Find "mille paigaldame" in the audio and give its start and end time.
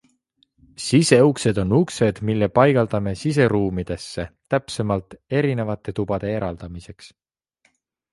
2.29-3.13